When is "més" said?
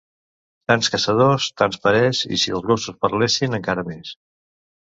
3.95-4.19